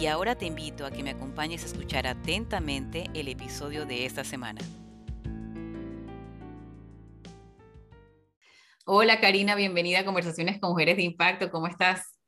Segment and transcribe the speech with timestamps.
[0.00, 4.24] Y ahora te invito a que me acompañes a escuchar atentamente el episodio de esta
[4.24, 4.60] semana.
[8.84, 11.50] Hola Karina, bienvenida a Conversaciones con Mujeres de Impacto.
[11.50, 12.18] ¿Cómo estás?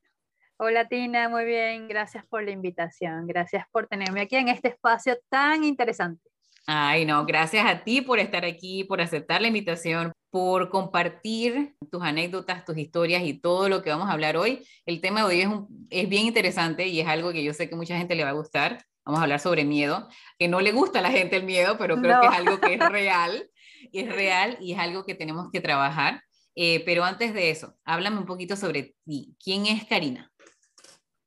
[0.58, 1.88] Hola Tina, muy bien.
[1.88, 3.26] Gracias por la invitación.
[3.26, 6.30] Gracias por tenerme aquí en este espacio tan interesante.
[6.68, 12.02] Ay, no, gracias a ti por estar aquí, por aceptar la invitación, por compartir tus
[12.02, 14.66] anécdotas, tus historias y todo lo que vamos a hablar hoy.
[14.84, 15.48] El tema de hoy es,
[15.90, 18.32] es bien interesante y es algo que yo sé que mucha gente le va a
[18.32, 18.84] gustar.
[19.04, 20.08] Vamos a hablar sobre miedo,
[20.40, 22.74] que no le gusta a la gente el miedo, pero creo que es algo que
[22.74, 23.48] es real,
[23.92, 26.24] es real y es algo que tenemos que trabajar.
[26.56, 29.36] Eh, pero antes de eso, háblame un poquito sobre ti.
[29.42, 30.32] ¿Quién es Karina?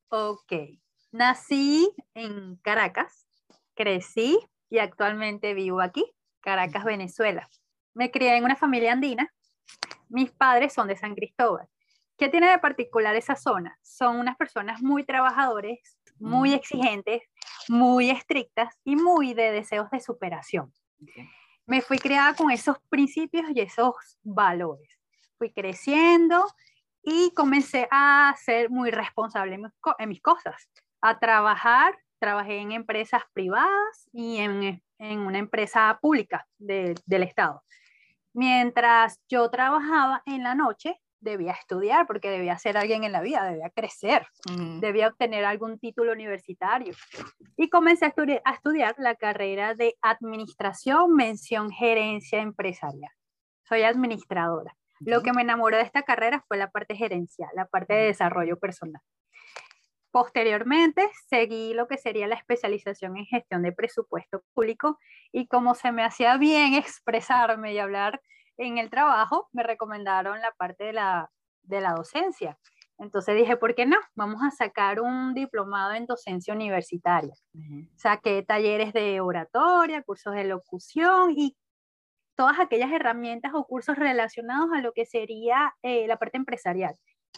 [0.09, 0.52] Ok,
[1.11, 3.25] nací en Caracas,
[3.75, 4.38] crecí
[4.70, 6.06] y actualmente vivo aquí,
[6.42, 7.50] Caracas, Venezuela.
[7.94, 9.31] Me crié en una familia andina.
[10.09, 11.67] Mis padres son de San Cristóbal.
[12.17, 13.78] ¿Qué tiene de particular esa zona?
[13.81, 17.22] Son unas personas muy trabajadores, muy exigentes,
[17.70, 20.73] muy estrictas y muy de deseos de superación.
[21.66, 25.00] Me fui criada con esos principios y esos valores.
[25.38, 26.45] Fui creciendo
[27.04, 29.56] y comencé a ser muy responsable
[30.00, 30.70] en mis, cosas,
[31.02, 37.64] a trabajar trabajé en empresas privadas y en, en una empresa pública del Estado.
[38.34, 43.44] Mientras yo trabajaba en la noche, debía estudiar porque debía ser alguien en la vida,
[43.44, 44.26] debía crecer,
[44.80, 46.94] debía obtener algún título universitario.
[47.58, 48.14] Y comencé a,
[48.45, 53.11] a, estudiar la carrera de administración, mención gerencia empresarial.
[53.64, 54.76] Soy administradora.
[55.02, 58.60] Lo que me enamoró de esta carrera fue la parte gerencial, la parte de desarrollo
[58.60, 59.02] personal.
[60.11, 64.97] Posteriormente, seguí lo que sería la especialización en gestión de presupuesto público
[65.31, 68.21] y como se me hacía bien expresarme y hablar
[68.58, 71.31] en el trabajo, me recomendaron la parte de la,
[71.64, 72.58] de la docencia.
[72.98, 73.98] Entonces dije, ¿por qué no?
[74.15, 77.33] Vamos a sacar un diplomado en docencia universitaria.
[77.95, 81.55] Saqué talleres de oratoria, cursos de locución y
[82.36, 86.95] todas aquellas herramientas o cursos relacionados a lo que sería eh, la parte empresarial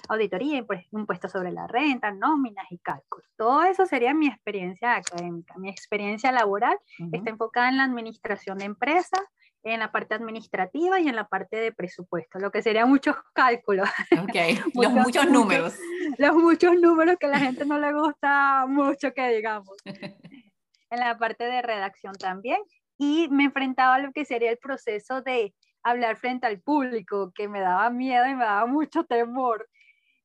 [0.09, 3.28] auditoría, impuesto sobre la renta, nóminas y cálculos.
[3.38, 5.57] Todo eso sería mi experiencia académica.
[5.57, 6.78] Mi experiencia laboral
[7.12, 9.22] está enfocada en la administración de empresas,
[9.63, 13.88] en la parte administrativa y en la parte de presupuesto, lo que serían muchos cálculos.
[14.24, 14.35] Ok,
[14.74, 15.78] los muchos, números.
[16.18, 19.78] los muchos números que a la gente no le gusta mucho que digamos.
[20.91, 22.62] en la parte de redacción también.
[22.97, 27.47] Y me enfrentaba a lo que sería el proceso de hablar frente al público, que
[27.47, 29.68] me daba miedo y me daba mucho temor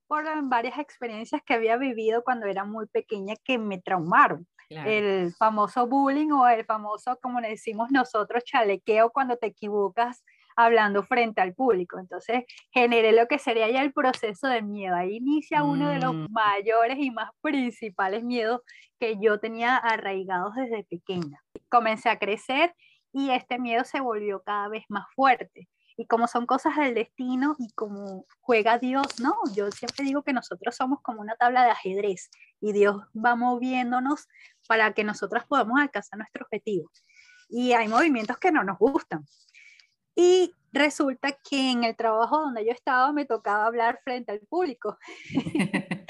[0.06, 4.46] por varias experiencias que había vivido cuando era muy pequeña que me traumaron.
[4.68, 10.24] El famoso bullying o el famoso, como le decimos nosotros, chalequeo cuando te equivocas
[10.56, 12.00] hablando frente al público.
[12.00, 14.96] Entonces generé lo que sería ya el proceso de miedo.
[14.96, 16.26] Ahí inicia uno de los mm.
[16.32, 18.62] mayores y más principales miedos
[18.98, 21.40] que yo tenía arraigados desde pequeña.
[21.68, 22.74] Comencé a crecer
[23.12, 27.56] y este miedo se volvió cada vez más fuerte y como son cosas del destino
[27.58, 29.34] y como juega Dios, ¿no?
[29.54, 32.30] Yo siempre digo que nosotros somos como una tabla de ajedrez
[32.60, 34.28] y Dios va moviéndonos
[34.68, 36.90] para que nosotros podamos alcanzar nuestro objetivo.
[37.48, 39.24] Y hay movimientos que no nos gustan.
[40.14, 44.98] Y resulta que en el trabajo donde yo estaba me tocaba hablar frente al público.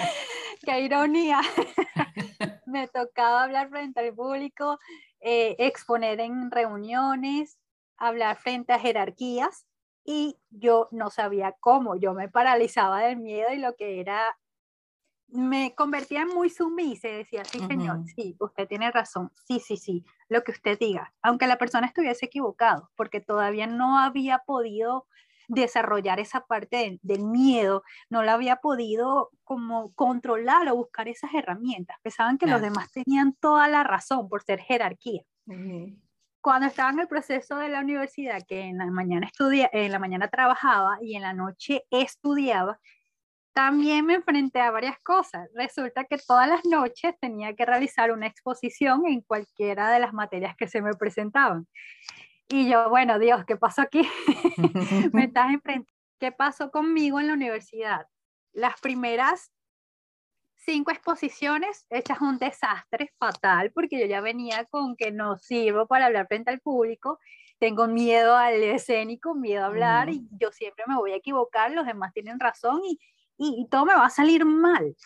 [0.65, 1.41] Qué ironía.
[2.67, 4.81] me tocaba hablar frente al público,
[5.21, 7.59] eh, exponer en reuniones,
[7.99, 9.67] hablar frente a jerarquías
[10.07, 14.39] y yo no sabía cómo, yo me paralizaba del miedo y lo que era,
[15.29, 19.77] me convertía en muy sumisa y decía, sí, señor, sí, usted tiene razón, sí, sí,
[19.77, 25.07] sí, lo que usted diga, aunque la persona estuviese equivocado, porque todavía no había podido
[25.49, 31.97] desarrollar esa parte del, miedo, no la había podido como controlar o buscar esas herramientas,
[32.03, 35.23] pensaban que los demás tenían toda la razón por ser jerarquía
[36.47, 39.99] cuando estaba en el proceso de la universidad, que en la mañana estudia, en la
[39.99, 42.79] mañana trabajaba y en la noche estudiaba,
[43.53, 45.49] también me enfrenté a varias cosas.
[45.57, 50.55] Resulta que todas las noches tenía que realizar una exposición en cualquiera de las materias
[50.57, 51.67] que se me presentaban.
[52.49, 54.09] Y yo, bueno, Dios, ¿qué pasó aquí?
[55.13, 55.91] me estás enfrentando.
[56.21, 58.07] ¿Qué pasó conmigo en la universidad?
[58.53, 59.51] Las primeras
[60.67, 66.07] cinco exposiciones hechas un desastre fatal, porque yo ya venía con que no sirvo para
[66.07, 67.21] hablar frente al público,
[67.59, 71.87] tengo miedo al escénico, miedo a hablar y yo siempre me voy a equivocar, los
[71.87, 72.99] demás tienen razón y,
[73.39, 74.97] y, todo me va a salir mal.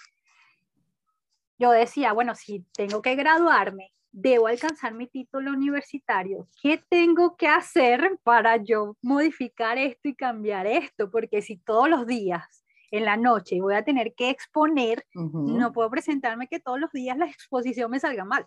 [1.58, 7.46] Yo decía, bueno, si tengo que graduarme, debo alcanzar mi título universitario, ¿qué tengo que
[7.46, 11.10] hacer para yo modificar esto y cambiar esto?
[11.10, 12.59] Porque si todos los días
[12.90, 17.16] en la noche voy a tener que exponer, no puedo presentarme que todos los días
[17.16, 18.46] la exposición me salga mal.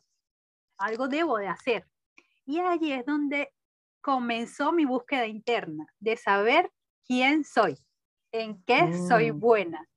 [0.78, 1.88] Algo debo de hacer.
[2.46, 3.50] Y allí es donde
[4.02, 6.70] comenzó mi búsqueda interna de saber
[7.08, 7.78] quién soy,
[8.34, 9.40] en qué soy mm.
[9.40, 9.88] buena,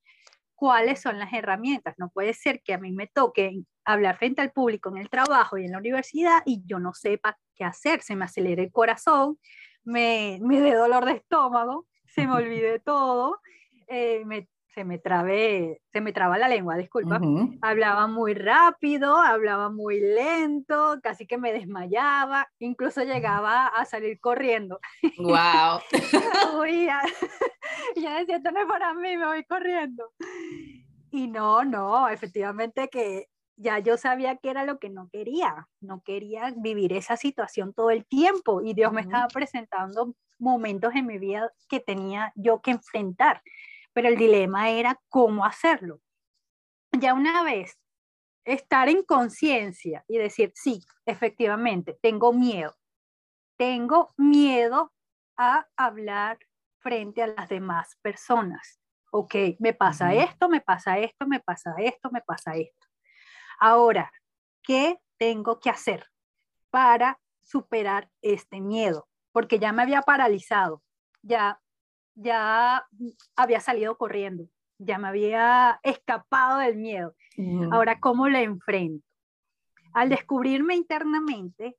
[0.55, 1.95] cuáles son las herramientas.
[1.99, 5.59] No puede ser que a mí me toque hablar frente al público en el trabajo
[5.59, 9.39] y en la universidad y yo no sepa qué hacer, se me acelere el corazón,
[9.85, 13.41] me, me dé dolor de estómago, se me olvide todo,
[13.87, 17.19] eh, me se me trabe, se me traba la lengua, disculpa.
[17.63, 24.79] Hablaba muy rápido, hablaba muy lento, casi que me desmayaba, incluso llegaba a salir corriendo.
[25.17, 25.81] Wow.
[26.87, 27.01] ya,
[27.97, 30.13] ya decía, esto no es para mí, me voy corriendo.
[31.11, 36.03] Y no, no, efectivamente que ya yo sabía que era lo que no quería, no
[36.03, 41.17] quería vivir esa situación todo el tiempo y Dios me estaba presentando momentos en mi
[41.17, 43.41] vida que tenía yo que enfrentar
[43.97, 46.03] pero el dilema era cómo hacerlo.
[46.93, 47.79] Ya una vez
[48.45, 52.77] estar en conciencia y decir, sí, efectivamente, tengo miedo.
[53.57, 54.93] Tengo miedo
[55.39, 56.39] a hablar
[56.79, 58.83] frente a las demás personas.
[59.13, 62.87] Ok, me pasa esto, me pasa esto, me pasa esto, me pasa esto.
[63.59, 64.13] Ahora,
[64.63, 66.05] ¿qué tengo que hacer
[66.69, 69.09] para superar este miedo?
[69.33, 70.83] Porque ya me había paralizado,
[71.23, 71.63] ya
[72.17, 72.87] ya
[73.37, 74.49] había salido corriendo,
[74.79, 77.15] ya me había escapado del miedo.
[77.71, 79.07] Ahora, ¿cómo le enfrento?
[79.93, 81.77] Al descubrirme internamente,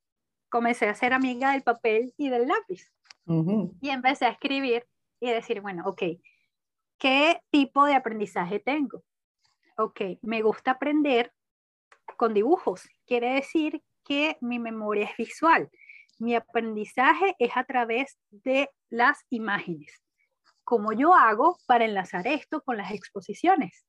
[0.49, 2.91] comencé a ser amiga del papel y del lápiz.
[3.81, 4.87] Y empecé a escribir
[5.19, 6.03] y decir, bueno, ok,
[6.97, 9.03] ¿qué tipo de aprendizaje tengo?
[9.77, 11.33] Ok, me gusta aprender
[12.15, 12.87] con dibujos.
[13.05, 15.69] Quiere decir que mi memoria es visual.
[16.19, 20.06] Mi aprendizaje es a través de las imágenes
[20.67, 23.85] cómo yo hago para enlazar esto con las exposiciones.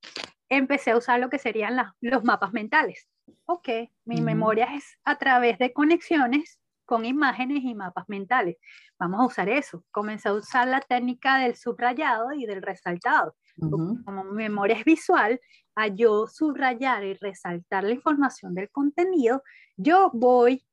[0.48, 3.08] Empecé a usar lo que serían los mapas mentales.
[3.46, 3.68] Ok,
[4.04, 8.58] mi memoria es a través de conexiones con imágenes y mapas mentales.
[8.96, 9.84] Vamos a usar eso.
[9.90, 13.34] Comencé a usar la técnica del subrayado y del resaltado.
[13.58, 15.40] Como mi memoria es visual,
[15.74, 19.42] a yo subrayar y resaltar la información del contenido,
[19.76, 20.64] yo voy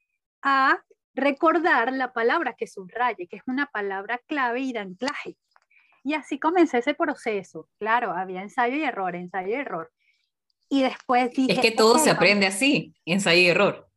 [0.44, 0.78] a
[1.16, 5.36] recordar la palabra que subraye, que es una palabra clave y de anclaje.
[6.06, 7.68] Y así comencé ese proceso.
[7.80, 9.92] Claro, había ensayo y error, ensayo y error.
[10.70, 11.54] Y después dije...
[11.54, 13.90] Es que todo se aprende así, ensayo y error.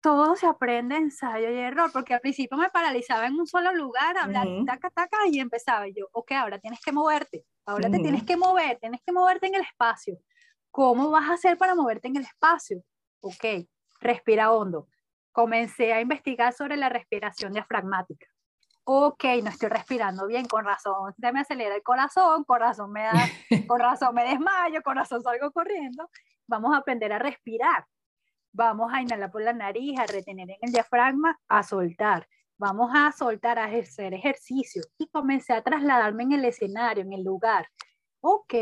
[0.00, 4.16] Todo se aprende ensayo y error, porque al principio me paralizaba en un solo lugar,
[4.16, 8.38] hablar taca, taca, y empezaba yo, ok, ahora tienes que moverte, ahora te tienes que
[8.38, 10.16] mover, tienes que moverte en el espacio.
[10.70, 12.82] ¿Cómo vas a hacer para moverte en el espacio?
[13.20, 13.66] Ok,
[14.00, 14.88] respira hondo.
[15.30, 18.33] Comencé a investigar sobre la respiración diafragmática
[18.84, 23.02] ok, no estoy respirando bien, con razón se me acelera el corazón, con razón me
[23.02, 23.12] da,
[23.68, 26.08] con razón me desmayo, con razón salgo corriendo.
[26.46, 27.86] Vamos a aprender a respirar.
[28.52, 32.28] Vamos a inhalar por la nariz, a retener en el diafragma, a soltar.
[32.56, 34.82] Vamos a soltar, a hacer ejercicio.
[34.96, 37.68] Y comencé a trasladarme en el escenario, en el lugar.
[38.20, 38.54] Ok,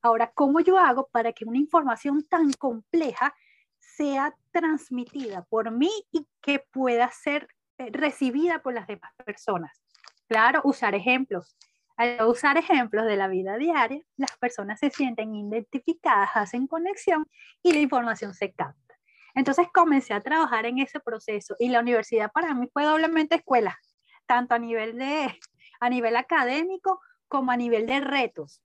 [0.00, 3.34] ahora, ¿cómo yo hago para que una información tan compleja
[3.80, 9.82] sea transmitida por mí y que pueda ser recibida por las demás personas.
[10.28, 11.56] Claro, usar ejemplos.
[11.96, 17.26] Al usar ejemplos de la vida diaria, las personas se sienten identificadas, hacen conexión
[17.62, 18.94] y la información se capta.
[19.34, 23.78] Entonces comencé a trabajar en ese proceso y la universidad para mí fue doblemente escuela,
[24.26, 25.38] tanto a nivel, de,
[25.80, 28.62] a nivel académico como a nivel de retos,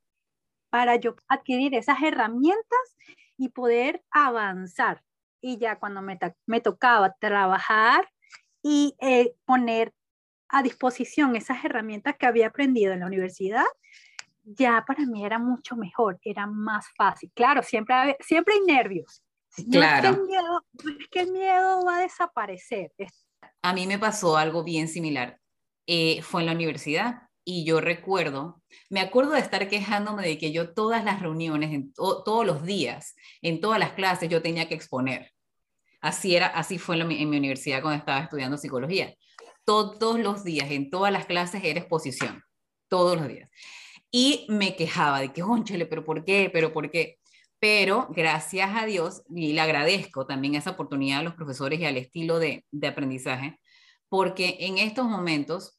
[0.70, 2.98] para yo adquirir esas herramientas
[3.38, 5.04] y poder avanzar.
[5.42, 8.08] Y ya cuando me, me tocaba trabajar
[8.62, 9.94] y eh, poner
[10.50, 13.66] a disposición esas herramientas que había aprendido en la universidad,
[14.44, 17.32] ya para mí era mucho mejor, era más fácil.
[17.34, 19.24] Claro, siempre, siempre hay nervios.
[19.72, 20.10] claro.
[20.10, 20.66] es, que el miedo,
[21.00, 22.92] es que el miedo va a desaparecer.
[23.62, 25.40] A mí me pasó algo bien similar.
[25.86, 30.52] Eh, fue en la universidad y yo recuerdo, me acuerdo de estar quejándome de que
[30.52, 34.76] yo todas las reuniones, en todos los días, en todas las clases, yo tenía que
[34.76, 35.32] exponer.
[36.02, 39.14] Así, era, así fue en, mi universidad cuando estaba estudiando psicología.
[39.66, 42.44] Todos los días, en todas las clases, era exposición.
[42.88, 43.50] Todos los días.
[44.12, 46.50] Y me quejaba de que, ónchale, pero ¿por qué?
[46.52, 47.20] ¿Pero por qué?
[47.60, 51.98] pero gracias a Dios, y le agradezco también esa oportunidad a los profesores y al
[51.98, 53.60] estilo de, de aprendizaje,
[54.08, 55.78] porque en estos momentos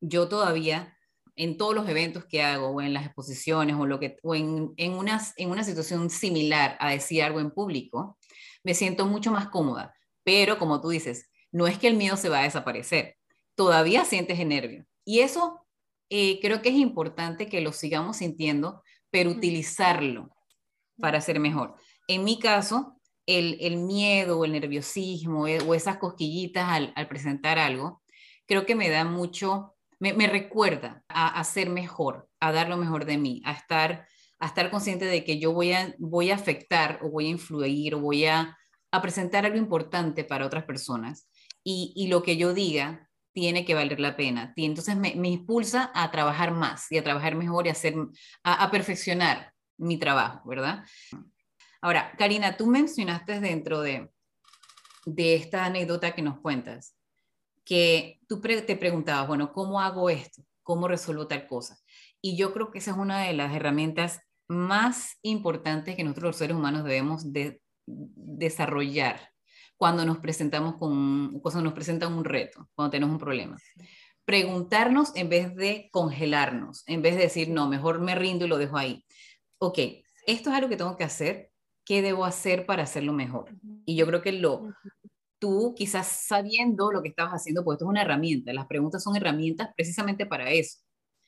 [0.00, 0.96] yo todavía
[1.36, 4.72] en todos los eventos que hago o en las exposiciones o, lo que, o en,
[4.76, 4.94] en,
[5.36, 8.18] en una situación similar a decir algo en público,
[8.64, 9.94] me siento mucho más cómoda.
[10.24, 13.16] Pero como tú dices, no es que el miedo se va a desaparecer,
[13.54, 14.86] todavía sientes el nervio.
[15.04, 15.64] Y eso
[16.10, 20.30] eh, creo que es importante que lo sigamos sintiendo, pero utilizarlo
[20.98, 21.76] para ser mejor.
[22.08, 27.58] En mi caso, el, el miedo, el nerviosismo eh, o esas cosquillitas al, al, presentar
[27.58, 28.02] algo,
[28.46, 32.76] creo que me da mucho, me, me recuerda a, a, ser mejor, a dar lo
[32.76, 34.06] mejor de mí, a estar,
[34.44, 37.94] a estar consciente de que yo voy a, voy a afectar o voy a influir
[37.94, 38.58] o voy a,
[38.90, 41.30] a presentar algo importante para otras personas.
[41.62, 44.52] Y, y, lo que yo diga tiene que valer la pena.
[44.54, 47.94] Y entonces me, me, impulsa a trabajar más y a trabajar mejor y a, hacer,
[48.42, 50.84] a, a perfeccionar mi trabajo, ¿verdad?
[51.80, 54.10] Ahora, Karina, tú mencionaste dentro de,
[55.06, 56.94] de esta anécdota que nos cuentas,
[57.64, 60.42] que tú pre te preguntabas, bueno, ¿cómo hago esto?
[60.62, 61.78] ¿Cómo resuelvo tal cosa?
[62.20, 66.36] Y yo creo que esa es una de las herramientas más importantes que nosotros los
[66.36, 69.34] seres humanos debemos de desarrollar
[69.76, 73.58] cuando nos presentamos con, cuando nos presentan un reto, cuando tenemos un problema.
[74.24, 78.58] Preguntarnos en vez de congelarnos, en vez de decir, no, mejor me rindo y lo
[78.58, 79.04] dejo ahí.
[79.58, 79.78] Ok,
[80.26, 81.50] esto es algo que tengo que hacer,
[81.84, 83.50] ¿qué debo hacer para hacerlo mejor?
[83.84, 84.72] Y yo creo que lo,
[85.38, 89.16] tú quizás sabiendo lo que estabas haciendo, pues esto es una herramienta, las preguntas son
[89.16, 90.78] herramientas precisamente para eso.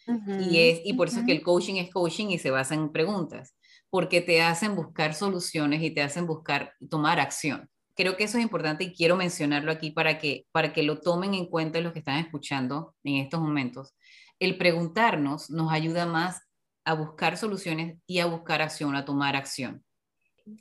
[0.07, 2.51] Uh -huh, y, es, y por eso es que el coaching es coaching y se
[2.51, 3.55] basa en preguntas,
[3.91, 7.69] porque te hacen buscar soluciones y te hacen buscar tomar acción.
[7.95, 11.35] Creo que eso es importante y quiero mencionarlo aquí para que, para que lo tomen
[11.35, 13.95] en cuenta los que están escuchando en estos momentos.
[14.39, 16.43] El preguntarnos nos ayuda más
[16.85, 19.83] a buscar soluciones y a buscar acción, a tomar acción.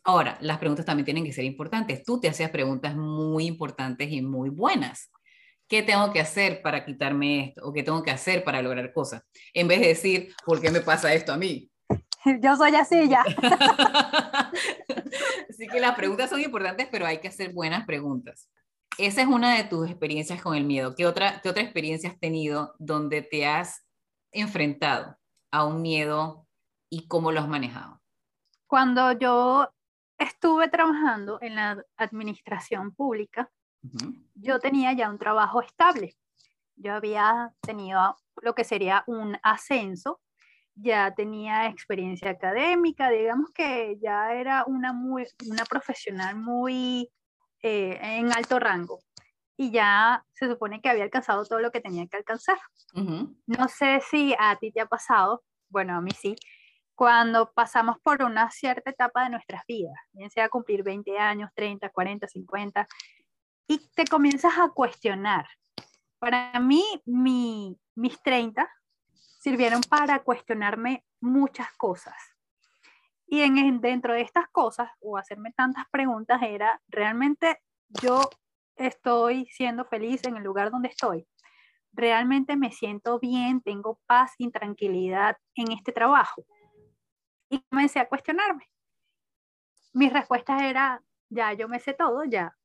[0.04, 2.04] Ahora, las preguntas también tienen que ser importantes.
[2.04, 5.12] Tú te hacías preguntas muy importantes y muy buenas.
[5.68, 7.66] ¿Qué tengo que hacer para quitarme esto?
[7.66, 9.24] ¿O qué tengo que hacer para lograr cosas?
[9.54, 11.72] En vez de decir, ¿por qué me pasa esto a mí?
[12.42, 13.24] Yo soy así ya.
[15.50, 18.50] así que las preguntas son importantes, pero hay que hacer buenas preguntas.
[18.98, 20.96] Esa es una de tus experiencias con el miedo.
[20.96, 23.86] ¿Qué otra, qué otra experiencia has tenido donde te has
[24.32, 25.18] enfrentado
[25.52, 26.48] a un miedo
[26.90, 28.02] y cómo lo has manejado?
[28.68, 29.70] Cuando yo
[30.18, 33.52] estuve trabajando en la administración pública,
[33.86, 34.26] uh -huh.
[34.36, 36.16] yo tenía ya un trabajo estable.
[36.76, 40.20] Yo había tenido lo que sería un ascenso,
[40.76, 47.10] ya tenía experiencia académica, digamos que ya era una, muy, una profesional muy
[47.62, 49.00] eh, en alto rango
[49.58, 52.58] y ya se supone que había alcanzado todo lo que tenía que alcanzar.
[52.94, 53.36] Uh -huh.
[53.48, 56.36] No sé si a ti te ha pasado, bueno, a mí sí,
[56.96, 61.90] cuando pasamos por una cierta etapa de nuestras vidas, bien sea cumplir 20 años, 30,
[61.90, 62.88] 40, 50,
[63.68, 65.48] y te comienzas a cuestionar.
[66.20, 68.70] Para mí, mi, mis 30
[69.40, 72.16] sirvieron para cuestionarme muchas cosas.
[73.28, 77.60] Y en, dentro de estas cosas, o hacerme tantas preguntas, era, ¿realmente
[78.02, 78.22] yo
[78.76, 81.28] estoy siendo feliz en el lugar donde estoy?
[81.92, 86.46] ¿Realmente me siento bien, tengo paz y tranquilidad en este trabajo?
[87.50, 88.70] y comencé a cuestionarme.
[89.94, 92.56] Mis respuestas era, ya yo me sé todo, ya.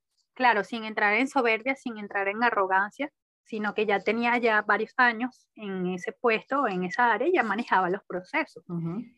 [0.41, 3.13] Claro, sin entrar en soberbia, sin entrar en arrogancia,
[3.45, 7.43] sino que ya tenía ya varios años en ese puesto, en esa área, y ya
[7.43, 8.65] manejaba los procesos.
[8.67, 9.17] Uh -huh.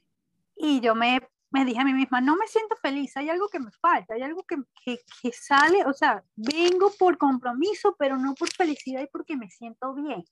[0.57, 1.21] Y yo me,
[1.53, 4.23] me dije a mí misma, no me siento feliz, hay algo que me falta, hay
[4.23, 9.07] algo que, que, que sale, o sea, vengo por compromiso, pero no por felicidad y
[9.07, 10.25] porque me siento bien.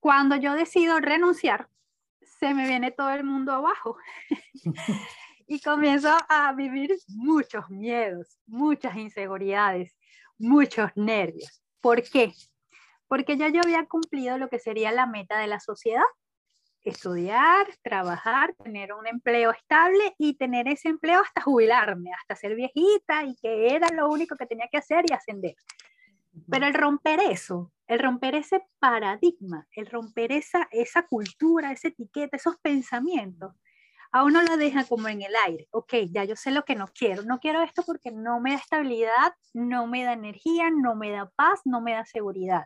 [0.00, 1.68] Cuando yo decido renunciar,
[2.22, 3.98] se me viene todo el mundo abajo.
[5.46, 9.96] y comienzo a vivir muchos miedos, muchas inseguridades,
[10.38, 11.62] muchos nervios.
[11.80, 12.32] ¿Por qué?
[13.06, 16.02] Porque ya yo había cumplido lo que sería la meta de la sociedad.
[16.82, 23.24] Estudiar, trabajar, tener un empleo estable y tener ese empleo hasta jubilarme, hasta ser viejita
[23.24, 25.54] y que era lo único que tenía que hacer y ascender.
[26.48, 32.36] Pero el romper eso, el romper ese paradigma, el romper esa, esa cultura, esa etiqueta,
[32.36, 33.52] esos pensamientos,
[34.16, 35.68] a uno lo deja como en el aire.
[35.72, 37.22] Ok, ya yo sé lo que no quiero.
[37.24, 41.28] No quiero esto porque no me da estabilidad, no me da energía, no me da
[41.36, 42.64] paz, no me da seguridad.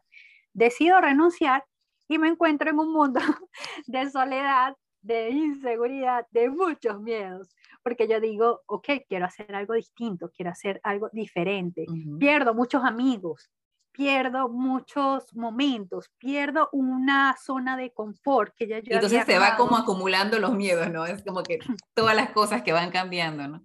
[0.53, 1.65] Decido renunciar
[2.07, 3.19] y me encuentro en un mundo
[3.89, 7.53] de soledad, de inseguridad, de muchos miedos.
[7.83, 11.85] Porque yo digo, ok, quiero hacer algo distinto, quiero hacer algo diferente.
[11.89, 12.19] Uh -huh.
[12.19, 13.51] Pierdo muchos amigos,
[14.01, 19.57] pierdo muchos momentos, pierdo una zona de confort que ya yo y entonces se va
[19.59, 21.05] como acumulando los miedos, ¿no?
[21.05, 21.59] Es como que
[21.95, 23.63] todas las cosas que van cambiando, ¿no?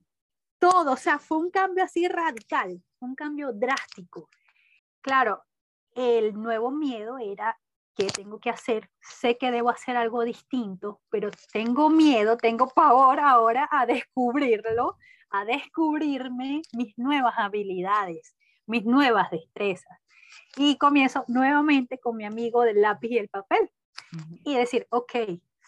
[0.60, 4.27] Todo, o sea, fue un cambio así radical, un cambio drástico.
[5.00, 5.42] Claro,
[5.94, 7.58] el nuevo miedo era
[7.96, 13.22] qué tengo que hacer, sé que debo hacer algo distinto, pero tengo miedo, tengo pavor
[13.22, 14.98] ahora a descubrirlo,
[15.30, 19.98] a descubrirme mis nuevas habilidades, mis nuevas destrezas.
[20.58, 23.70] Y comienzo nuevamente con mi amigo del lápiz y el papel.
[24.44, 25.15] Y decir, ok,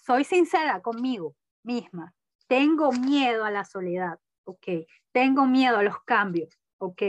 [0.06, 2.14] soy sincera conmigo misma,
[2.48, 7.02] tengo miedo a la soledad, ok, tengo miedo a los cambios, ok,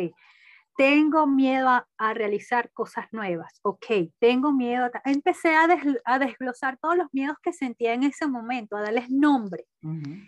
[0.77, 3.87] tengo miedo a, realizar cosas nuevas, ok,
[4.19, 5.69] tengo miedo, empecé a,
[6.05, 9.67] a, desglosar todos los miedos que sentía en ese momento, a darles nombre.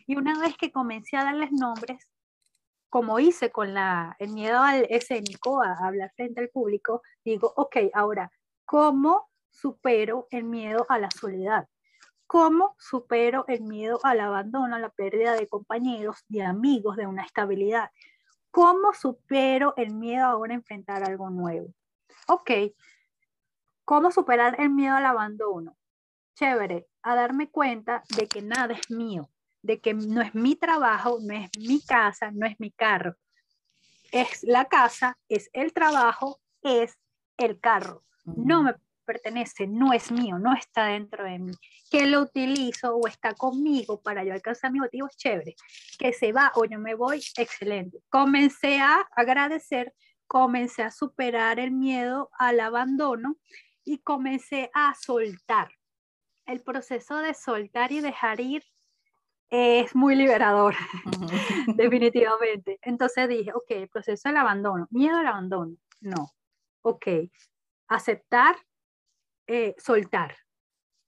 [0.07, 2.09] Y una vez que comencé a darles nombres,
[2.91, 7.77] como hice con la, el miedo al escénico, a, hablar frente al público, digo, ok,
[7.95, 8.33] ahora,
[8.65, 11.69] ¿cómo supero el miedo a la soledad?
[12.27, 17.23] ¿Cómo supero el miedo al abandono, a la pérdida de compañeros, de amigos, de una
[17.23, 17.91] estabilidad?
[18.51, 21.73] ¿Cómo supero el miedo ahora a enfrentar algo nuevo?
[22.27, 22.51] Ok,
[23.85, 25.77] ¿cómo superar el miedo al abandono?
[26.35, 29.29] Chévere, a darme cuenta de que nada es mío,
[29.63, 33.17] de que no es mi trabajo, no es mi casa, no es mi carro.
[34.13, 36.99] Es la casa, es el trabajo, es
[37.37, 38.05] el carro.
[38.25, 38.75] No me
[39.05, 41.53] pertenece, no es mío, no está dentro de mí.
[41.91, 45.55] Que lo utilizo o está conmigo para yo alcanzar mi objetivo es chévere.
[45.99, 47.99] Que se va o yo me voy, excelente.
[48.09, 49.95] Comencé a agradecer,
[50.27, 53.37] comencé a superar el miedo al abandono
[53.85, 55.71] y comencé a soltar.
[56.47, 58.65] El proceso de soltar y dejar ir
[59.51, 60.75] es muy liberador,
[61.77, 62.79] definitivamente.
[62.83, 66.31] Entonces dije, ok, proceso del abandono, miedo al abandono, no.
[66.83, 67.07] Ok,
[67.89, 68.57] aceptar
[69.47, 70.37] eh, soltar.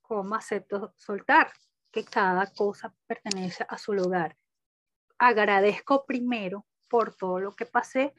[0.00, 1.52] ¿Cómo acepto soltar?
[1.92, 4.36] Que cada cosa pertenece a su lugar.
[5.16, 8.12] Agradezco primero por todo lo que pasé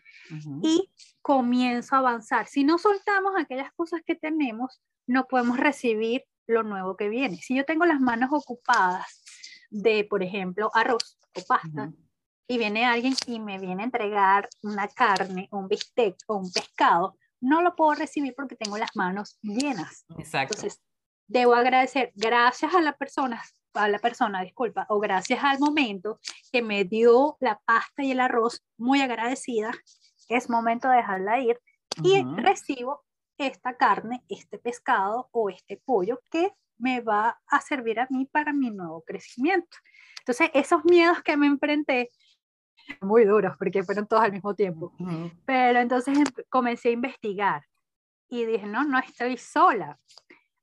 [0.63, 0.89] y
[1.22, 2.48] comienzo a avanzar.
[2.48, 7.36] Si no soltamos aquellas cosas que tenemos, no podemos recibir lo nuevo que viene.
[7.38, 9.21] Si yo tengo las manos ocupadas
[9.74, 11.92] de, por ejemplo, arroz o pasta,
[12.48, 17.18] y viene alguien y me viene a entregar una carne, un bistec o un pescado,
[17.42, 20.06] no lo puedo recibir porque tengo las manos llenas.
[20.18, 20.56] Exacto.
[20.56, 20.82] Entonces,
[21.28, 23.42] debo agradecer, gracias a la persona,
[23.74, 26.20] a la persona, disculpa, o gracias al momento
[26.52, 29.72] que me dio la pasta y el arroz, muy agradecida,
[30.30, 31.60] es momento de dejarla ir
[32.04, 33.04] y recibo
[33.38, 38.52] esta carne, este pescado o este pollo que me va a servir a mí para
[38.52, 39.78] mi nuevo crecimiento.
[40.19, 42.12] Entonces, esos miedos que me enfrenté
[43.00, 44.93] muy duros porque fueron todos al mismo tiempo.
[45.46, 47.63] Pero entonces em, comencé a investigar
[48.30, 49.98] y dije, no, no estoy sola.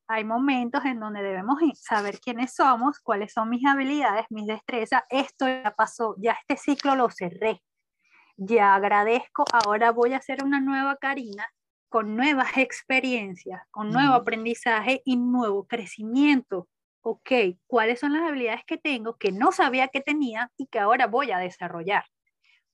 [0.07, 5.03] Hay momentos en donde debemos saber quiénes somos, cuáles son mis habilidades, mis destrezas.
[5.09, 7.63] Esto ya pasó, ya este ciclo lo cerré.
[8.37, 11.47] Ya agradezco, ahora voy a hacer una nueva Karina
[11.91, 16.67] con nuevas experiencias, con nuevo aprendizaje y nuevo crecimiento
[17.03, 17.31] ok,
[17.67, 21.31] ¿cuáles son las habilidades que tengo que no sabía que tenía y que ahora voy
[21.31, 22.05] a desarrollar?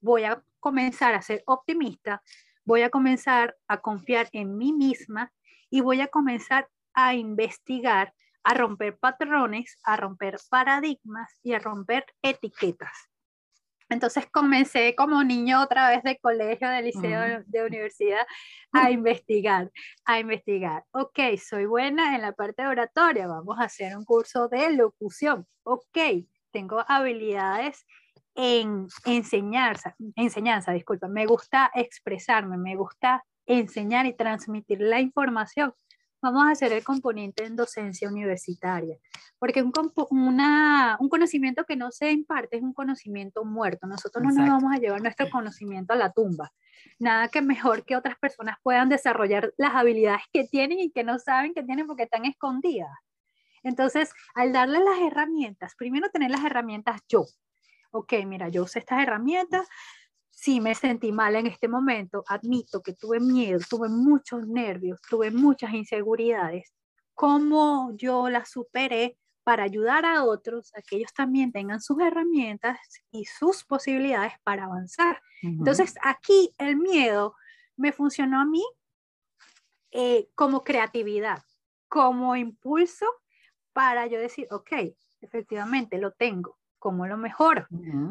[0.01, 2.23] Voy a comenzar a ser optimista,
[2.65, 5.33] voy a comenzar a confiar en mí misma
[5.71, 12.07] y voy a comenzar a investigar, a romper patrones, a romper paradigmas y a romper
[12.23, 13.11] etiquetas.
[13.89, 18.27] Entonces comencé como niño otra vez de colegio, de liceo, de universidad,
[18.73, 19.71] a investigar,
[20.05, 20.85] a investigar.
[20.93, 25.47] Ok, soy buena en la parte de oratoria, vamos a hacer un curso de locución.
[25.63, 25.99] Ok,
[26.51, 27.87] tengo habilidades
[28.35, 35.73] en enseñanza, enseñanza, disculpa, me gusta expresarme, me gusta enseñar y transmitir la información
[36.33, 38.99] vamos a hacer el componente en docencia universitaria,
[39.39, 39.73] porque un,
[40.11, 43.87] una, un conocimiento que no se imparte es un conocimiento muerto.
[43.87, 46.53] Nosotros no nos vamos a llevar nuestro conocimiento a la tumba.
[46.99, 51.19] Nada que mejor que otras personas puedan desarrollar las habilidades que tienen y que no
[51.19, 52.91] saben que tienen porque están escondidas.
[53.63, 57.27] Entonces, al darle las herramientas, primero tener las herramientas yo.
[57.91, 59.67] Ok, mira, yo sé estas herramientas,
[60.37, 65.31] sí me sentí mal en este momento, admito que tuve miedo, tuve muchos nervios, tuve
[65.31, 66.75] muchas inseguridades.
[67.15, 72.79] ¿Cómo yo las superé para ayudar a otros a que ellos también tengan sus herramientas
[73.11, 75.23] y sus posibilidades para avanzar?
[75.43, 77.35] Entonces, aquí el miedo
[77.77, 78.65] me funcionó a mí
[79.91, 81.43] eh, como creatividad,
[81.89, 83.07] como impulso
[83.73, 84.73] para yo decir, ok,
[85.23, 87.67] efectivamente lo tengo, ¿Cómo lo mejoro?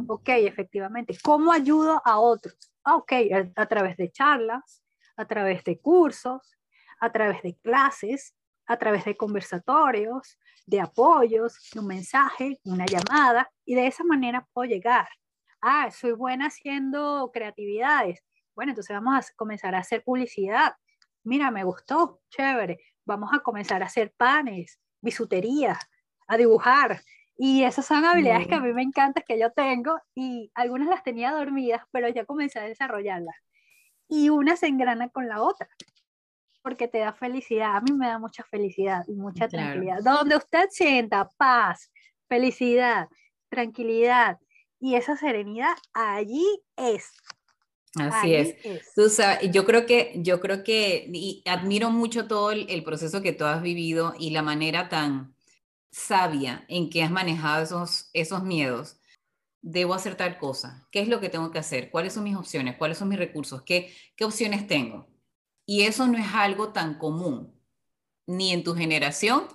[0.08, 1.18] Ok, efectivamente.
[1.24, 2.58] ¿Cómo ayudo a otros?
[2.84, 3.14] Ah, ok,
[3.56, 4.84] a, través de charlas,
[5.16, 6.58] a través de cursos,
[7.00, 8.36] a través de clases,
[8.68, 14.48] a través de conversatorios, de apoyos, de un mensaje, una llamada, y de esa manera
[14.54, 15.08] puedo llegar.
[15.62, 18.24] Ah, soy buena haciendo creatividades.
[18.56, 20.76] Bueno, entonces vamos a comenzar a hacer publicidad.
[21.24, 22.80] Mira, me gustó, chévere.
[23.06, 25.80] Vamos a comenzar a hacer panes, bisutería,
[26.28, 27.02] a dibujar.
[27.38, 31.04] Y esas son habilidades que a mí me encantan, que yo tengo, y algunas las
[31.04, 33.36] tenía dormidas, pero ya comencé a desarrollarlas.
[34.08, 35.68] Y una se engrana con la otra
[36.66, 37.76] porque te da felicidad.
[37.76, 40.00] A mí me da mucha felicidad y mucha tranquilidad.
[40.04, 41.92] Donde usted sienta paz,
[42.28, 43.08] felicidad,
[43.50, 44.40] tranquilidad
[44.80, 46.44] y esa serenidad, allí
[46.76, 47.12] es.
[48.00, 48.56] Así es.
[48.96, 53.22] Tú sabes, yo creo que, yo creo que, y admiro mucho todo el, el, proceso
[53.22, 55.35] que tú has vivido y la manera tan
[55.96, 58.98] sabia en que has manejado esos, esos miedos.
[59.62, 60.88] Debo hacer tal cosa.
[60.92, 61.90] ¿Qué es lo que tengo que hacer?
[61.90, 62.76] ¿Cuáles son mis opciones?
[62.76, 63.64] ¿Cuáles son mis recursos?
[63.64, 65.08] ¿Qué, qué opciones tengo?
[65.66, 67.58] Y eso no es algo tan común,
[68.28, 69.48] ni en tu generación,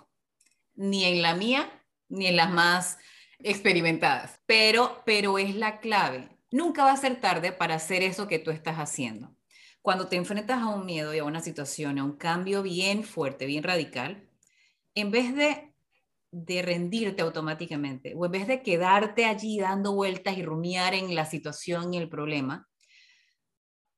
[0.75, 1.71] ni en la mía,
[2.09, 2.99] ni en las más
[3.41, 4.41] experimentadas.
[4.47, 6.39] Pero, pero es la clave.
[6.51, 9.37] Nunca va a ser tarde para hacer eso que tú estás haciendo.
[9.83, 13.47] Cuando te enfrentas a un miedo y a una situación, a un cambio bien fuerte,
[13.47, 14.29] bien radical,
[14.95, 15.70] en vez de,
[16.33, 21.27] de rendirte automáticamente o en vez de quedarte allí dando vueltas y rumiar en la
[21.27, 22.69] situación y el problema,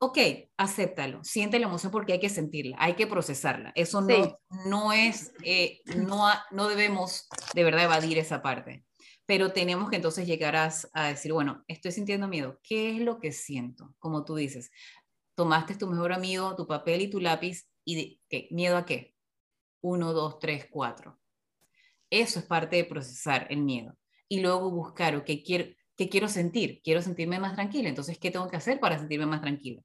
[0.03, 0.19] ok,
[0.57, 3.71] acéptalo, siente la emoción porque hay que sentirla, hay que procesarla.
[3.77, 8.85] Eso no, no es, eh, no, no debemos de verdad evadir esa parte,
[9.27, 13.31] pero tenemos que entonces llegar a, decir, bueno, estoy sintiendo miedo, ¿qué es lo que
[13.31, 13.95] siento?
[14.01, 14.73] Como tú dices,
[15.37, 18.49] tomaste tu mejor amigo, tu papel y tu lápiz y ¿qué?
[18.51, 19.15] ¿miedo a qué?
[19.83, 21.22] Uno, dos, tres, cuatro.
[22.13, 23.97] Eso es parte de procesar el miedo.
[24.29, 25.65] Y luego buscar, ok, quiero,
[25.97, 26.83] ¿qué quiero sentir?
[26.85, 27.89] Quiero sentirme más tranquila.
[27.89, 29.81] Entonces, ¿qué tengo que hacer para sentirme más tranquila?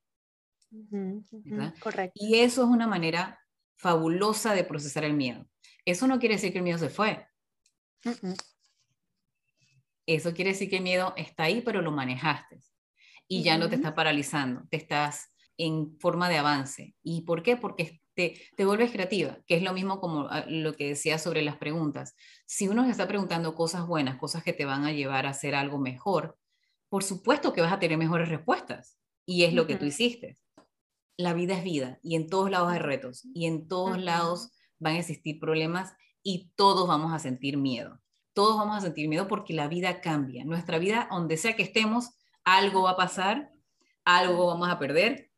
[1.79, 2.11] correcto.
[2.15, 3.39] Y eso es una manera
[3.77, 5.47] fabulosa de procesar el miedo.
[5.85, 7.25] Eso no quiere decir que el miedo se fue.
[10.05, 12.59] Eso quiere decir que el miedo está ahí, pero lo manejaste.
[13.29, 16.93] Y ya no te está paralizando, te estás en forma de avance.
[17.03, 17.55] ¿Y por qué?
[17.55, 21.41] Porque te, te vuelves creativa, que es lo mismo como ah, lo que decía sobre
[21.41, 22.15] las preguntas.
[22.45, 25.55] Si uno se está preguntando cosas buenas, cosas que te van a llevar a hacer
[25.55, 26.37] algo mejor,
[26.89, 28.97] por supuesto que vas a tener mejores respuestas.
[29.25, 30.37] Y es lo que tú hiciste
[31.17, 34.95] la vida es vida y en todos lados hay retos y en todos lados van
[34.95, 37.99] a existir problemas y todos vamos a sentir miedo.
[38.33, 40.45] Todos vamos a sentir miedo porque la vida cambia.
[40.45, 42.11] Nuestra vida, donde sea que estemos,
[42.43, 43.51] algo va a pasar,
[44.05, 45.31] algo vamos a perder,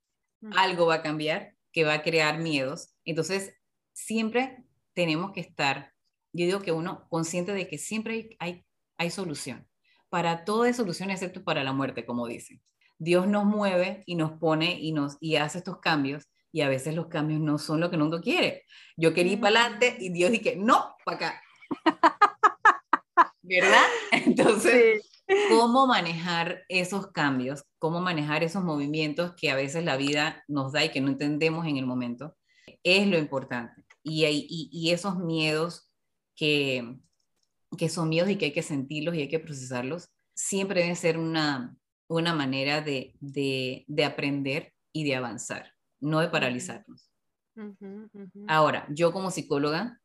[0.56, 2.90] algo va a cambiar que va a crear miedos.
[3.06, 3.54] Entonces,
[3.94, 5.94] siempre tenemos que estar,
[6.34, 8.66] yo digo que uno consciente de que siempre hay, hay,
[8.98, 9.66] hay solución.
[10.10, 12.62] Para todo hay solución excepto para la muerte, como dicen.
[12.98, 16.96] Dios nos mueve y nos pone y, nos, y hace estos cambios y a veces
[16.96, 18.66] los cambios no son lo que uno quiere.
[18.98, 21.42] Yo quería ir para adelante y Dios dije, no, para acá.
[23.42, 23.86] ¿Verdad?
[24.12, 25.09] Entonces,
[25.50, 27.64] ¿cómo manejar esos cambios?
[27.78, 31.66] ¿Cómo manejar esos movimientos que a veces la vida nos da y que no entendemos
[31.66, 32.36] en el momento?
[32.84, 33.86] Es lo importante.
[34.04, 35.92] Y, y, y esos miedos
[36.36, 36.98] que,
[37.78, 41.18] que son miedos y que hay que sentirlos y hay que procesarlos, siempre deben ser
[41.18, 41.76] una,
[42.08, 47.12] una manera de, de, aprender y de avanzar, no de paralizarnos.
[48.48, 50.00] Ahora, yo como psicóloga,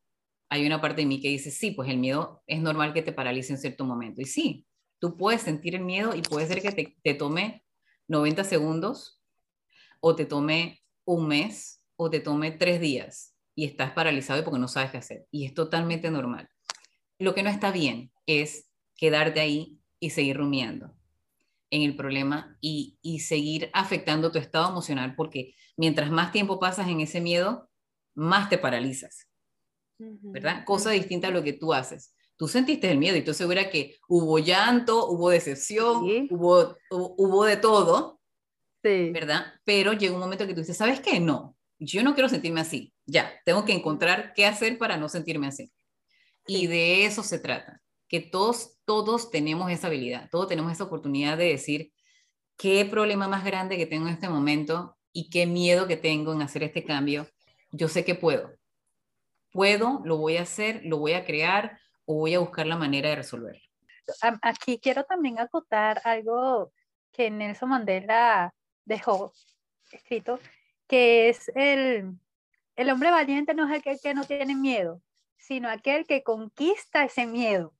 [0.50, 3.12] hay una parte de mí que dice, sí, pues el miedo es normal que te
[3.12, 4.20] paralice en cierto momento.
[4.20, 4.66] Y sí,
[5.04, 7.62] tú puedes sentir el miedo y puede ser que te, te tome
[8.08, 9.20] 90 segundos
[10.00, 14.66] o te tome un mes o te tome tres días y estás paralizado porque no
[14.66, 15.26] sabes qué hacer.
[15.30, 16.48] Y es totalmente normal.
[17.18, 20.96] Lo que no está bien es quedarte ahí y seguir rumiando
[21.68, 27.02] en el problema y, seguir afectando tu estado emocional, porque mientras más tiempo pasas en
[27.02, 27.68] ese miedo,
[28.14, 29.28] más te paralizas,
[29.98, 30.64] ¿verdad?
[30.64, 32.13] Cosa distinta a lo que tú haces.
[32.36, 37.56] Tú sentiste el miedo y tú segura que hubo llanto, hubo decepción, hubo, hubo, de
[37.56, 38.20] todo,
[38.82, 39.46] ¿verdad?
[39.64, 41.20] Pero llegó un momento que tú dices, ¿sabes qué?
[41.20, 42.92] No, yo no quiero sentirme así.
[43.06, 45.72] Ya, tengo que encontrar qué hacer para no sentirme así.
[46.46, 51.38] Y de eso se trata que todos, todos tenemos esa habilidad, todos tenemos esa oportunidad
[51.38, 51.92] de decir
[52.56, 56.42] qué problema más grande que tengo en este momento y qué miedo que tengo en
[56.42, 57.28] hacer este cambio.
[57.72, 58.52] Yo sé que puedo.
[59.52, 63.10] Puedo, lo voy a hacer, lo voy a crear o voy a buscar la manera
[63.10, 63.62] de resolverlo.
[64.42, 66.72] Aquí quiero también acotar algo
[67.12, 68.52] que Nelson Mandela
[68.84, 69.32] dejó
[69.90, 70.38] escrito,
[70.86, 72.12] que es el,
[72.76, 75.00] el hombre valiente no es aquel que no tiene miedo,
[75.38, 77.74] sino aquel que conquista ese miedo.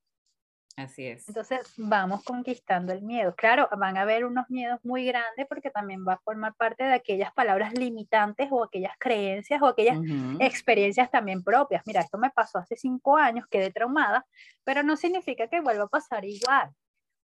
[0.77, 1.27] Así es.
[1.29, 3.33] Entonces vamos conquistando el miedo.
[3.35, 6.93] Claro, van a haber unos miedos muy grandes porque también va a formar parte de
[6.93, 9.99] aquellas palabras limitantes o aquellas creencias o aquellas
[10.39, 11.81] experiencias también propias.
[11.85, 14.25] Mira, esto me pasó hace cinco años, quedé traumada,
[14.65, 16.71] pero no significa que vuelva a pasar igual,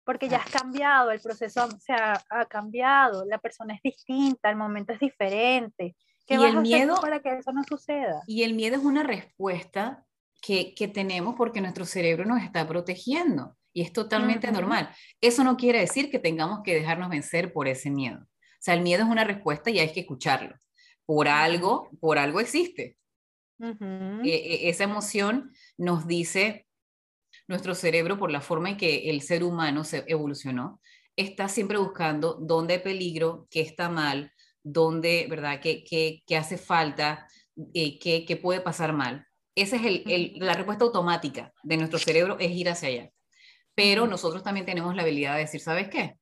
[0.05, 4.55] porque ya has cambiado, el proceso se ha, ha cambiado, la persona es distinta, el
[4.55, 5.97] momento es diferente.
[6.25, 8.21] ¿Qué y el miedo para que eso no suceda?
[8.27, 10.05] Y el miedo es una respuesta
[10.41, 14.89] que, tenemos porque nuestro cerebro nos está protegiendo y es totalmente normal.
[15.21, 18.19] Eso no quiere decir que tengamos que dejarnos vencer por ese miedo.
[18.19, 20.55] O sea, el miedo es una respuesta y hay que escucharlo.
[21.05, 22.97] Por algo, por algo existe.
[23.59, 26.65] E, e, esa emoción nos dice
[27.47, 30.81] nuestro cerebro por la forma en que el ser humano se evolucionó,
[31.15, 34.31] está siempre buscando dónde hay peligro, qué está mal,
[34.63, 37.27] dónde, ¿verdad?, qué, qué, hace falta,
[37.73, 39.27] eh, qué, qué puede pasar mal.
[39.55, 43.11] Esa es el, la respuesta automática de nuestro cerebro, es ir hacia allá.
[43.75, 46.17] Pero nosotros también tenemos la habilidad de decir, ¿sabes qué?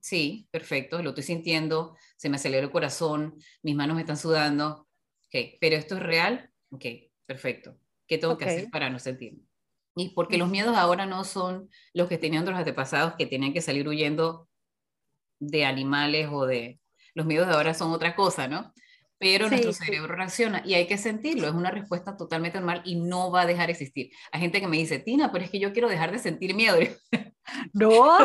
[0.00, 4.88] Sí, perfecto, lo estoy sintiendo, se me acelera el corazón, mis manos me están sudando,
[5.26, 6.84] ok, pero esto es real, ok,
[7.26, 7.76] perfecto.
[8.06, 9.42] ¿Qué tengo que hacer para no sentirme?
[9.94, 13.60] Y porque los miedos ahora no son los que tenían los antepasados que tenían que
[13.60, 14.48] salir huyendo
[15.38, 16.80] de animales o de...
[17.14, 18.72] Los miedos de ahora son otra cosa, ¿no?
[19.20, 23.30] Pero nuestro cerebro reacciona y hay que sentirlo, es una respuesta totalmente normal y no
[23.30, 24.10] va a dejar de existir.
[24.32, 26.78] Hay gente que me dice, Tina, pero es que yo quiero dejar de sentir miedo.
[27.72, 28.18] No,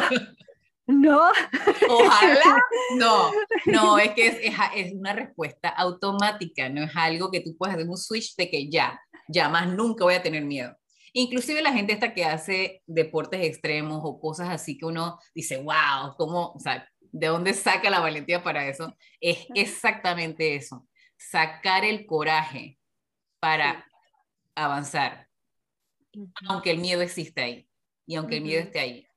[0.85, 1.21] no.
[1.89, 2.61] Ojalá,
[2.95, 3.31] no,
[3.65, 4.37] no, es que es,
[4.75, 8.69] es, una respuesta automática, no es algo que tú puedas hacer un switch de que
[8.69, 10.77] ya, ya más nunca voy a tener miedo.
[11.13, 16.13] Inclusive la gente esta que hace deportes extremos o cosas así que uno dice, wow,
[16.17, 18.93] ¿cómo, o sea, ¿De dónde saca la valentía para eso?
[19.21, 22.77] Es exactamente eso, sacar el coraje
[23.39, 23.87] para
[24.53, 25.29] avanzar,
[26.49, 27.69] aunque el miedo existe ahí
[28.05, 29.07] y aunque el miedo esté ahí.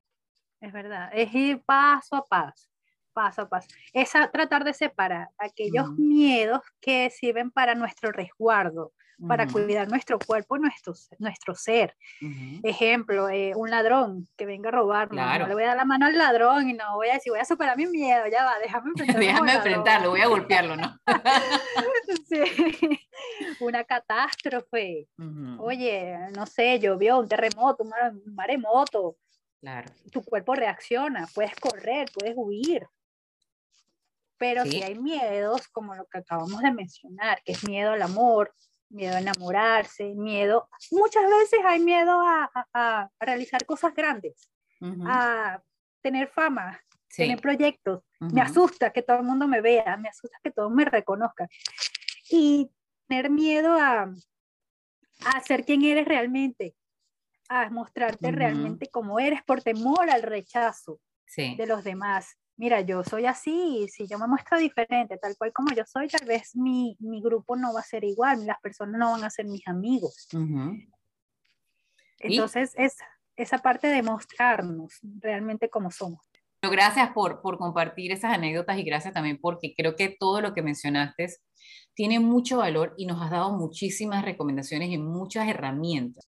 [0.61, 2.69] Es verdad, es ir paso a paso,
[3.13, 3.67] paso a paso.
[3.93, 8.93] Es tratar de separar aquellos miedos que sirven para nuestro resguardo,
[9.27, 11.97] para cuidar nuestro cuerpo, nuestro, nuestro ser.
[12.63, 16.07] Ejemplo, eh, un ladrón que venga a robarme, no le voy a dar la mano
[16.07, 18.91] al ladrón y no voy a decir, voy a superar mi miedo, ya va, déjame
[18.97, 19.27] enfrentarlo.
[19.27, 20.99] déjame enfrentarlo, voy a golpearlo, ¿no?
[22.29, 23.09] sí.
[23.61, 25.09] Una catástrofe.
[25.59, 29.17] Oye, no sé, llovió, un terremoto, un, maremoto.
[29.61, 29.93] Claro.
[30.13, 32.87] Tu cuerpo reacciona, puedes correr, puedes huir.
[34.37, 38.55] Pero si hay miedos, como lo que acabamos de mencionar, que es miedo al amor,
[38.91, 44.51] miedo a enamorarse, miedo, muchas veces hay miedo a, a, realizar cosas grandes,
[45.07, 45.63] a
[46.01, 46.81] tener fama,
[47.15, 48.03] tener proyectos.
[48.21, 51.49] Me asusta que todo el mundo me vea, me asusta que todos me reconozcan.
[52.31, 52.71] Y
[53.07, 54.13] tener miedo a,
[55.25, 56.75] a ser quien eres realmente,
[57.49, 61.01] a mostrarte realmente como eres por temor al rechazo
[61.37, 65.75] de los demás mira, yo soy así, si yo me muestro diferente, tal cual como
[65.75, 69.13] yo soy, tal vez mi, mi grupo no va a ser igual, las personas no
[69.13, 70.29] van a ser mis amigos.
[72.19, 72.97] Entonces, es
[73.37, 76.21] esa parte de mostrarnos realmente como somos.
[76.61, 80.63] Gracias por, por compartir esas anécdotas y gracias también porque creo que todo lo que
[80.63, 81.29] mencionaste
[81.95, 86.29] tiene mucho valor y nos has dado muchísimas recomendaciones y muchas herramientas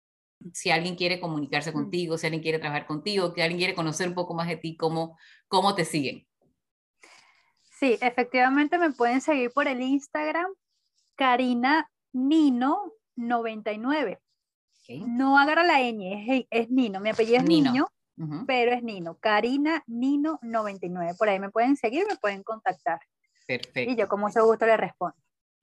[0.54, 4.15] si alguien quiere comunicarse contigo, si alguien quiere trabajar contigo, que alguien quiere conocer un
[4.15, 6.28] poco más de ti, cómo, cómo te siguen.
[7.80, 10.47] Sí, efectivamente me pueden seguir por el Instagram,
[11.15, 14.19] Karina Nino 99.
[15.06, 17.88] No agarra la ñ, es, Nino, mi apellido es Niño,
[18.47, 21.13] pero es Nino, Karina Nino 99.
[21.17, 23.00] Por ahí me pueden seguir, me pueden contactar.
[23.45, 23.91] Perfecto.
[23.91, 25.15] Y yo con mucho gusto le respondo.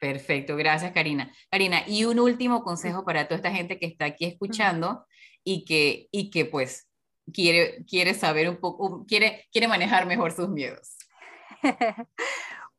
[0.05, 1.33] Perfecto, gracias Karina.
[1.51, 5.07] Karina, y un último consejo para toda esta gente que está aquí escuchando
[5.43, 6.91] y que, y que pues
[7.33, 10.99] quiere, quiere saber un poco, quiere, quiere manejar mejor sus miedos.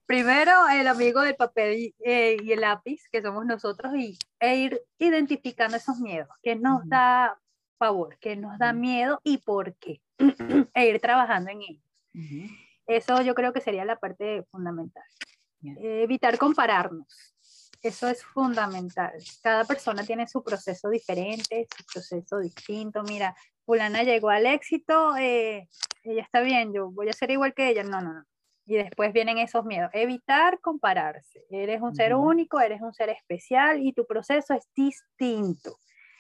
[0.06, 4.82] Primero, el amigo del papel eh, y el lápiz, que somos nosotros, y, e ir
[5.00, 7.40] identificando esos miedos, que nos da
[7.80, 10.00] favor, que nos da miedo y por qué,
[10.76, 11.84] e ir trabajando en ellos.
[12.86, 15.04] Eso yo creo que sería la parte fundamental.
[15.68, 17.34] Eh, evitar compararnos.
[17.82, 19.14] Eso es fundamental.
[19.44, 23.04] Cada persona tiene su proceso diferente, su proceso distinto.
[23.04, 25.70] Mira, fulana llegó al éxito, eh,
[26.04, 27.84] ella está bien, yo voy a ser igual que ella.
[27.84, 28.24] No, no, no.
[28.66, 29.92] Y después vienen esos miedos.
[29.94, 31.46] Evitar compararse.
[31.52, 35.78] Eres un ser único, eres un ser especial y tu proceso es distinto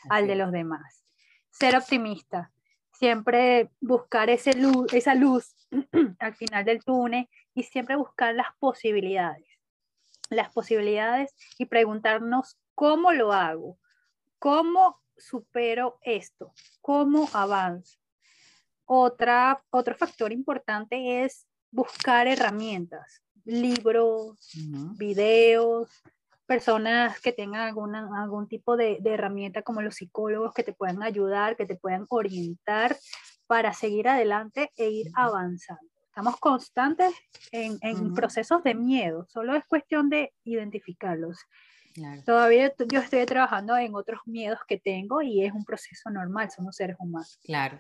[0.10, 1.04] al de los demás.
[1.50, 2.52] Ser optimista.
[2.92, 5.56] Siempre buscar ese luz, esa luz
[6.20, 9.48] al final del túnel y siempre buscar las posibilidades,
[10.30, 13.80] las posibilidades y preguntarnos cómo lo hago,
[14.38, 16.54] cómo supero esto?
[16.82, 17.98] ¿Cómo avanzo?
[18.86, 24.38] Otra, otro factor importante es buscar herramientas, libros,
[24.98, 25.90] videos,
[26.46, 31.02] personas que tengan alguna, algún tipo de, de, herramienta como los psicólogos que te puedan
[31.02, 32.96] ayudar, que te puedan orientar
[33.48, 35.95] para seguir adelante e ir avanzando.
[36.16, 37.14] Estamos constantes
[37.52, 41.38] en, en procesos de miedo, solo es cuestión de identificarlos.
[42.26, 46.78] Todavía yo estoy trabajando en otros miedos que tengo y es un proceso normal, somos
[46.78, 47.38] seres humanos.
[47.44, 47.80] Claro.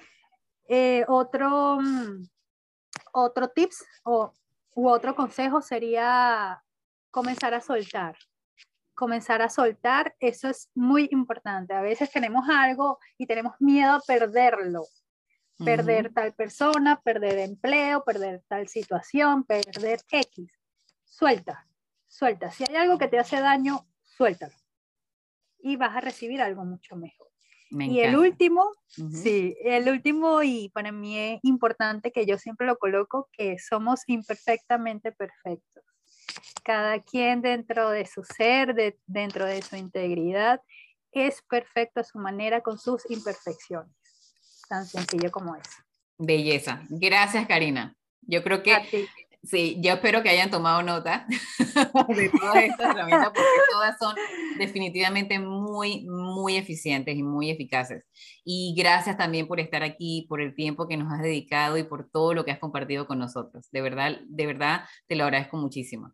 [0.67, 2.27] Eh, otro, mm,
[3.13, 4.33] otro tips o,
[4.73, 6.61] u otro consejo sería
[7.11, 8.17] comenzar a soltar.
[8.93, 11.73] Comenzar a soltar, eso es muy importante.
[11.73, 14.83] A veces tenemos algo y tenemos miedo a perderlo.
[15.63, 20.51] Perder tal persona, perder empleo, perder tal situación, perder X.
[21.05, 21.67] Suelta,
[22.07, 22.51] suelta.
[22.51, 24.55] Si hay algo que te hace daño, suéltalo.
[25.59, 27.25] Y vas a recibir algo mucho mejor
[27.71, 32.77] y el último, sí, el último y para mí es importante que yo siempre lo
[32.77, 35.83] coloco, que somos imperfectamente perfectos.
[36.63, 40.61] Cada quien dentro de su ser, de, dentro de su integridad,
[41.11, 43.95] es perfecto a su manera con sus imperfecciones.
[44.69, 45.67] Tan sencillo como es.
[46.17, 46.81] Belleza.
[46.89, 47.95] Gracias, Karina.
[48.21, 49.07] Yo creo que
[49.45, 51.27] Sí, yo espero que hayan tomado nota
[52.07, 54.15] de todas estas herramientas porque todas son
[54.57, 58.03] definitivamente muy, muy eficientes y muy eficaces.
[58.43, 62.09] Y gracias también por estar aquí, por el tiempo que nos has dedicado y por
[62.09, 63.67] todo lo que has compartido con nosotros.
[63.71, 66.11] De verdad, de verdad, te lo agradezco muchísimo.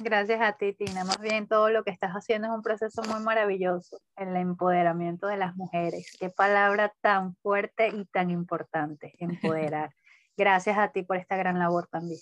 [0.00, 1.04] Gracias a ti, Tina.
[1.04, 5.36] Más bien todo lo que estás haciendo es un proceso muy maravilloso, el empoderamiento de
[5.36, 6.16] las mujeres.
[6.18, 9.90] Qué palabra tan fuerte y tan importante, empoderar.
[10.36, 12.20] Gracias a ti por esta gran labor también.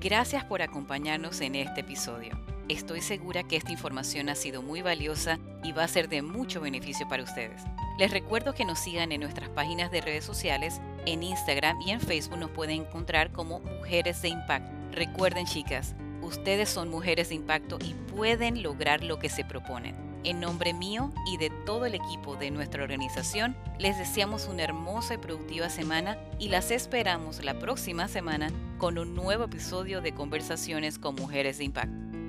[0.00, 2.38] Gracias por acompañarnos en este episodio.
[2.68, 6.60] Estoy segura que esta información ha sido muy valiosa y va a ser de mucho
[6.60, 7.62] beneficio para ustedes.
[7.98, 12.00] Les recuerdo que nos sigan en nuestras páginas de redes sociales, en Instagram y en
[12.00, 14.79] Facebook nos pueden encontrar como Mujeres de Impacto.
[14.92, 19.94] Recuerden chicas, ustedes son mujeres de impacto y pueden lograr lo que se proponen.
[20.22, 25.14] En nombre mío y de todo el equipo de nuestra organización, les deseamos una hermosa
[25.14, 30.98] y productiva semana y las esperamos la próxima semana con un nuevo episodio de Conversaciones
[30.98, 32.19] con Mujeres de Impacto.